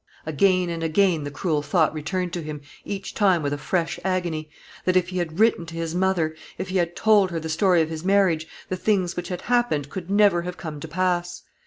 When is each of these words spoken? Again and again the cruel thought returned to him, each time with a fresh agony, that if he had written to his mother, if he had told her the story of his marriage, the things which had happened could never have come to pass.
Again 0.25 0.71
and 0.71 0.81
again 0.81 1.25
the 1.25 1.29
cruel 1.29 1.61
thought 1.61 1.93
returned 1.93 2.33
to 2.33 2.41
him, 2.41 2.61
each 2.83 3.13
time 3.13 3.43
with 3.43 3.53
a 3.53 3.57
fresh 3.59 3.99
agony, 4.03 4.49
that 4.83 4.97
if 4.97 5.09
he 5.09 5.19
had 5.19 5.39
written 5.39 5.63
to 5.67 5.75
his 5.75 5.93
mother, 5.93 6.35
if 6.57 6.69
he 6.69 6.77
had 6.77 6.95
told 6.95 7.29
her 7.29 7.39
the 7.39 7.49
story 7.49 7.83
of 7.83 7.89
his 7.89 8.03
marriage, 8.03 8.47
the 8.67 8.77
things 8.77 9.15
which 9.15 9.27
had 9.27 9.41
happened 9.41 9.91
could 9.91 10.09
never 10.09 10.41
have 10.41 10.57
come 10.57 10.79
to 10.79 10.87
pass. 10.87 11.43